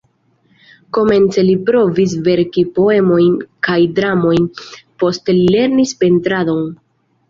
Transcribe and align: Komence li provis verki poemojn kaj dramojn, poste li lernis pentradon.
Komence 0.97 1.43
li 1.49 1.53
provis 1.67 2.17
verki 2.29 2.65
poemojn 2.79 3.31
kaj 3.71 3.79
dramojn, 4.01 4.51
poste 5.07 5.41
li 5.41 5.49
lernis 5.57 5.99
pentradon. 6.05 6.71